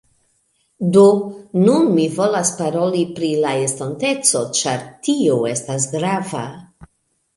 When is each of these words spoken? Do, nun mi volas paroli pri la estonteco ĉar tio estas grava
Do, 0.95 1.03
nun 1.65 1.91
mi 1.97 2.07
volas 2.15 2.51
paroli 2.61 3.03
pri 3.19 3.29
la 3.43 3.53
estonteco 3.69 4.43
ĉar 4.63 4.83
tio 5.09 5.37
estas 5.55 5.87
grava 5.97 6.43